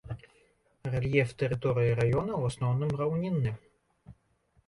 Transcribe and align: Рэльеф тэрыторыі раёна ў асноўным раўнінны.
Рэльеф 0.93 1.33
тэрыторыі 1.41 1.91
раёна 1.99 2.33
ў 2.37 2.43
асноўным 2.53 2.91
раўнінны. 3.01 3.51